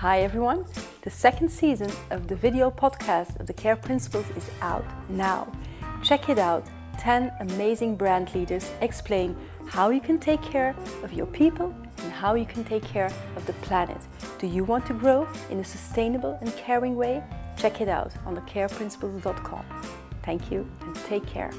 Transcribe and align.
Hi 0.00 0.22
everyone! 0.22 0.64
The 1.02 1.10
second 1.10 1.50
season 1.50 1.90
of 2.08 2.26
the 2.26 2.34
video 2.34 2.70
podcast 2.70 3.38
of 3.38 3.46
the 3.46 3.52
Care 3.52 3.76
Principles 3.76 4.24
is 4.34 4.50
out 4.62 4.86
now. 5.10 5.52
Check 6.02 6.30
it 6.30 6.38
out. 6.38 6.66
10 6.98 7.30
amazing 7.40 7.96
brand 7.96 8.34
leaders 8.34 8.70
explain 8.80 9.36
how 9.68 9.90
you 9.90 10.00
can 10.00 10.18
take 10.18 10.40
care 10.40 10.74
of 11.02 11.12
your 11.12 11.26
people 11.26 11.74
and 11.98 12.12
how 12.12 12.34
you 12.34 12.46
can 12.46 12.64
take 12.64 12.82
care 12.82 13.12
of 13.36 13.44
the 13.44 13.52
planet. 13.60 13.98
Do 14.38 14.46
you 14.46 14.64
want 14.64 14.86
to 14.86 14.94
grow 14.94 15.28
in 15.50 15.58
a 15.58 15.64
sustainable 15.64 16.38
and 16.40 16.50
caring 16.56 16.96
way? 16.96 17.22
Check 17.58 17.82
it 17.82 17.88
out 17.90 18.10
on 18.24 18.34
thecareprinciples.com. 18.34 19.66
Thank 20.22 20.50
you 20.50 20.66
and 20.80 20.94
take 20.94 21.26
care. 21.26 21.50